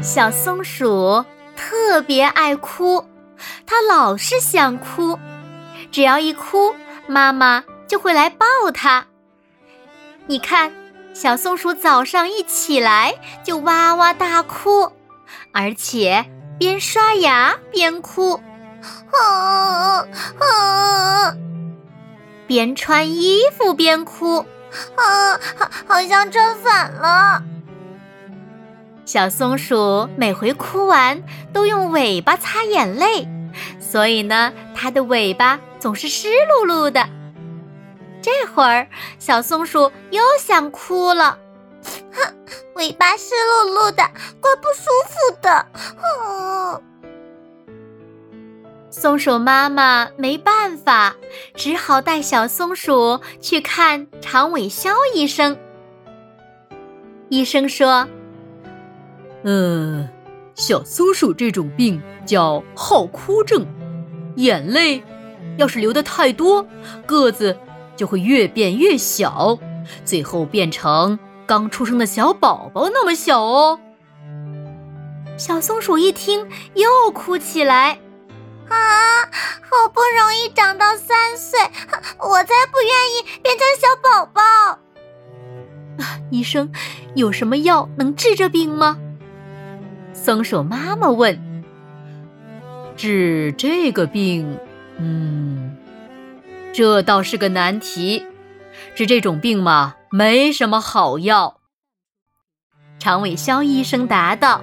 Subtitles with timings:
[0.00, 1.24] 小松鼠
[1.56, 3.04] 特别爱哭，
[3.66, 5.18] 它老是想哭，
[5.90, 6.74] 只要一哭，
[7.06, 9.06] 妈妈就会来抱它。
[10.26, 10.72] 你看，
[11.12, 14.92] 小松鼠早上一起来就哇哇大哭，
[15.52, 16.24] 而且
[16.58, 18.40] 边刷牙边哭，
[19.12, 20.06] 啊
[20.38, 21.34] 啊！
[22.46, 24.38] 边穿衣服边哭，
[24.96, 27.42] 啊，好，好像穿反了。
[29.08, 33.26] 小松鼠每回哭完都用尾巴擦眼泪，
[33.80, 37.08] 所以呢，它的尾巴总是湿漉漉的。
[38.20, 38.86] 这会儿，
[39.18, 41.38] 小松鼠又想哭了，
[42.12, 42.34] 哼，
[42.74, 44.02] 尾巴湿漉漉的，
[44.42, 45.66] 怪不舒服的。
[46.04, 46.82] 嗯，
[48.90, 51.16] 松鼠妈妈没办法，
[51.54, 55.56] 只好带小松鼠去看长尾肖医生。
[57.30, 58.06] 医生说。
[59.48, 60.06] 呃，
[60.54, 63.66] 小松鼠这种病叫好哭症，
[64.36, 65.02] 眼泪
[65.56, 66.66] 要是流的太多，
[67.06, 67.56] 个子
[67.96, 69.58] 就会越变越小，
[70.04, 73.80] 最后变成刚出生的小宝宝那么小哦。
[75.38, 77.98] 小松鼠一听又哭起来，
[78.68, 79.22] 啊，
[79.62, 81.58] 好不容易长到三岁，
[82.18, 84.42] 我才不愿意变成小宝宝。
[84.42, 86.70] 啊，医生，
[87.14, 88.98] 有什么药能治这病吗？
[90.20, 91.62] 松鼠妈妈问
[92.96, 94.58] ：“治这个病，
[94.98, 95.76] 嗯，
[96.72, 98.26] 这倒是个难题。
[98.96, 101.60] 治这种病嘛，没什么好药。”
[102.98, 104.62] 长尾肖医生答道。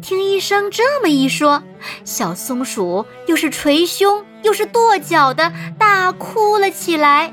[0.00, 1.62] 听医生这么一说，
[2.04, 7.32] 小松鼠又是捶胸又是跺脚的大哭了起来。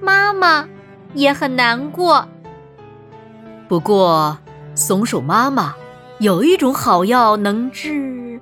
[0.00, 0.68] 妈妈
[1.12, 2.26] 也很难过。
[3.68, 4.38] 不过。
[4.76, 5.74] 松鼠妈妈
[6.18, 8.38] 有一种好药能治。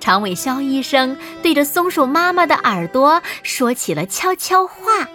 [0.00, 5.06] 长尾肖医生对着松鼠妈妈的耳朵说起了悄悄话。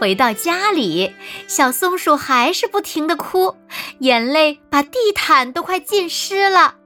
[0.00, 1.14] 回到家里，
[1.46, 3.54] 小松鼠还是不停的哭，
[3.98, 6.76] 眼泪把地毯都快浸湿了。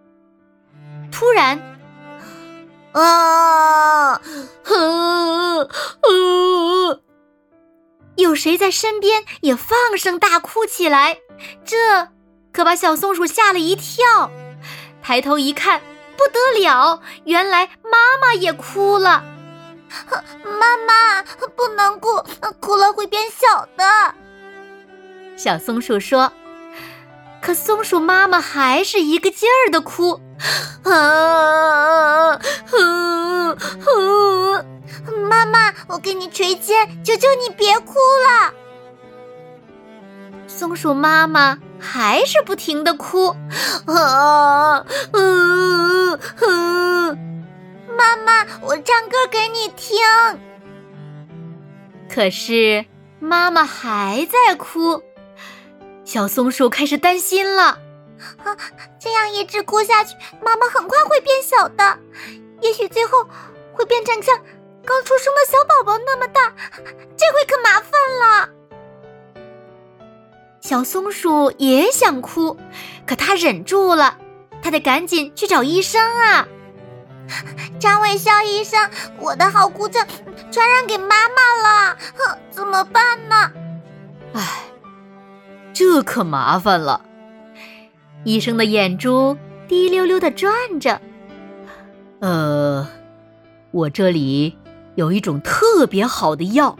[1.12, 1.60] 突然，
[2.90, 4.20] 啊，
[4.64, 5.68] 哼，啊！
[8.16, 11.18] 有谁在身边也放声大哭起来？
[11.64, 12.08] 这
[12.52, 14.30] 可把小松鼠吓了一跳。
[15.02, 15.80] 抬头一看，
[16.16, 19.24] 不得了，原来妈妈也哭了。
[20.44, 21.22] 妈妈
[21.56, 22.22] 不能哭，
[22.60, 24.14] 哭了会变小的。
[25.36, 26.32] 小松鼠说。
[27.40, 30.20] 可松鼠妈妈还是一个劲儿的哭。
[30.84, 32.38] 啊！
[35.32, 38.52] 妈妈，我给你捶肩，求求你别哭了。
[40.46, 43.34] 松鼠妈妈还是不停的哭。
[43.86, 44.84] 啊！
[45.14, 47.46] 嗯嗯，
[47.96, 49.98] 妈妈，我唱歌给你听。
[52.14, 52.84] 可是
[53.18, 55.02] 妈妈还在哭，
[56.04, 57.78] 小松鼠开始担心了。
[58.44, 58.54] 啊，
[59.00, 61.98] 这样一直哭下去，妈妈很快会变小的，
[62.60, 63.26] 也许最后
[63.72, 64.38] 会变成像……
[64.84, 66.52] 刚出生的小宝宝那么大，
[67.16, 68.48] 这回可麻烦了。
[70.60, 72.56] 小松鼠也想哭，
[73.06, 74.16] 可它忍住了，
[74.62, 76.46] 它得赶紧去找医生啊！
[77.78, 80.06] 张伟肖医生，我的好哭症
[80.50, 81.98] 传染给妈妈了，
[82.50, 83.52] 怎么办呢？
[84.34, 84.64] 唉，
[85.72, 87.00] 这可麻烦了。
[88.24, 89.36] 医生的眼珠
[89.66, 91.00] 滴溜溜的转着，
[92.20, 92.86] 呃，
[93.72, 94.56] 我这里。
[94.94, 96.76] 有一种特别好的药。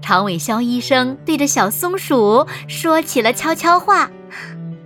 [0.00, 4.10] 长尾肖医生对着小松鼠说起了悄悄话：“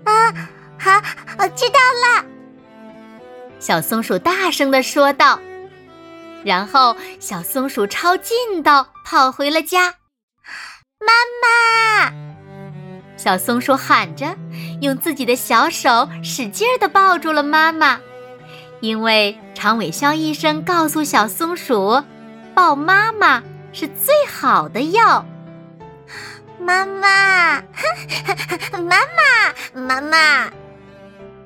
[0.04, 0.32] 啊，
[0.78, 1.00] 好，
[1.38, 2.24] 我知道了。”
[3.60, 5.38] 小松鼠大声的说道。
[6.44, 9.94] 然后，小松鼠抄近道跑回了家。
[10.98, 12.12] 妈妈！
[13.16, 14.36] 小松鼠喊着，
[14.80, 18.00] 用自己的小手使劲的抱住了妈妈。
[18.80, 22.02] 因为长尾肖医生告诉小松鼠，
[22.52, 23.40] 抱妈妈
[23.72, 25.24] 是最好的药。
[26.58, 27.62] 妈妈，
[28.72, 30.52] 妈妈，妈妈！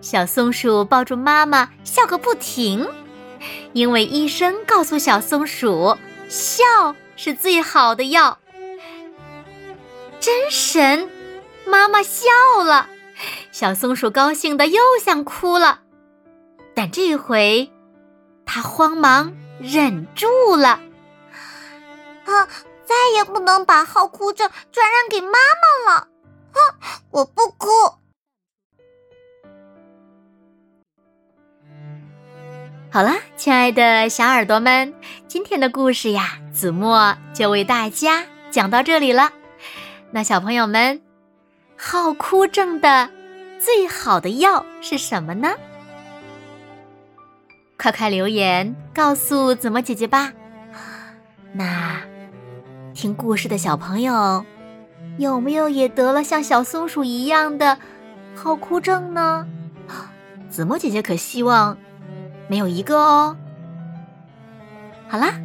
[0.01, 2.89] 小松鼠抱住妈妈，笑个不停，
[3.75, 6.65] 因为医生告诉小松鼠，笑
[7.17, 8.39] 是最好的药。
[10.19, 11.07] 真神，
[11.67, 12.31] 妈妈笑
[12.65, 12.89] 了，
[13.53, 15.81] 小松鼠高兴的又想哭了，
[16.75, 17.71] 但这回，
[18.47, 20.27] 他慌忙忍住
[20.57, 20.81] 了。
[22.25, 22.49] 啊！
[22.87, 26.09] 再也不能把好哭症转让给妈妈了。
[26.53, 26.61] 哼，
[27.11, 27.69] 我不哭。
[32.93, 34.95] 好了，亲爱的小耳朵们，
[35.27, 39.33] 今天的故事呀，子墨就为大家讲到这里了。
[40.13, 41.03] 那小朋友们，
[41.77, 43.11] 好哭症的
[43.59, 45.53] 最好的药是什么呢？
[47.79, 50.33] 快快留言告诉子墨姐姐吧。
[51.53, 52.01] 那。
[52.95, 54.43] 听故事的小朋友，
[55.19, 57.77] 有没有也得了像小松鼠一样的
[58.35, 59.47] 好哭症呢？
[60.49, 61.77] 子墨姐姐可希望
[62.49, 63.37] 没有一个哦。
[65.09, 65.39] 好啦，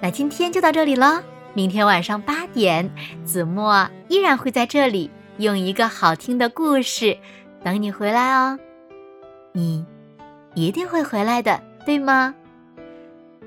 [0.00, 1.24] 那今天就到这里了。
[1.52, 2.88] 明天晚上八点，
[3.24, 7.18] 子墨依然会在这里用一个好听的故事
[7.64, 8.56] 等你回来哦。
[9.50, 9.84] 你
[10.54, 12.34] 一定会回来的，对吗？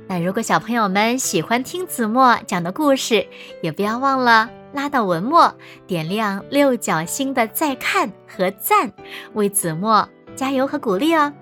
[0.08, 3.26] 那如果小朋友们喜欢听子墨讲的故事，
[3.62, 5.54] 也不要忘了拉到文末，
[5.88, 8.92] 点亮六角星的再看和赞，
[9.34, 11.34] 为子墨加油和鼓励哦。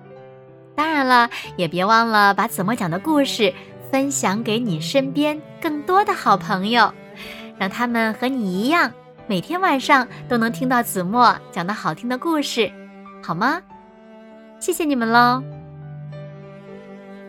[0.74, 3.52] 当然了，也别忘了把子墨讲的故事
[3.90, 6.90] 分享给你身边更多的好朋友，
[7.58, 8.90] 让他们和你一样，
[9.26, 12.72] 每天晚上都能听到子墨讲的好听的故事，
[13.22, 13.60] 好吗？
[14.58, 15.53] 谢谢你们喽。